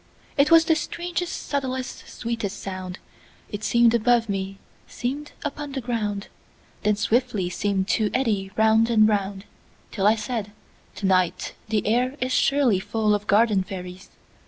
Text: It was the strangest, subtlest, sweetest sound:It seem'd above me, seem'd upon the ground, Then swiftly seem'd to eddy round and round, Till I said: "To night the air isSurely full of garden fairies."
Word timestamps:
It 0.35 0.49
was 0.49 0.65
the 0.65 0.73
strangest, 0.75 1.43
subtlest, 1.47 2.07
sweetest 2.09 2.59
sound:It 2.59 3.63
seem'd 3.63 3.93
above 3.93 4.29
me, 4.29 4.57
seem'd 4.87 5.33
upon 5.45 5.73
the 5.73 5.79
ground, 5.79 6.27
Then 6.81 6.95
swiftly 6.95 7.51
seem'd 7.51 7.87
to 7.89 8.09
eddy 8.11 8.49
round 8.57 8.89
and 8.89 9.07
round, 9.07 9.45
Till 9.91 10.07
I 10.07 10.15
said: 10.15 10.53
"To 10.95 11.05
night 11.05 11.53
the 11.69 11.85
air 11.85 12.15
isSurely 12.19 12.81
full 12.81 13.13
of 13.13 13.27
garden 13.27 13.61
fairies." 13.61 14.09